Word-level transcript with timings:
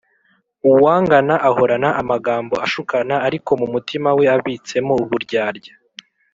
uwangana 0.69 1.35
ahorana 1.49 1.89
amagambo 2.01 2.55
ashukana, 2.65 3.15
ariko 3.27 3.51
mu 3.61 3.67
mutima 3.73 4.09
we 4.17 4.25
abitsemo 4.35 4.93
uburyarya 5.03 5.73